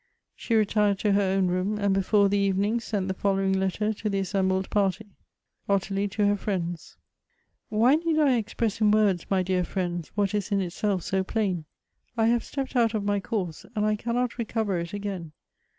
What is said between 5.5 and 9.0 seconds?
OTTILIE TO HER FEIENDS. "Why need I express in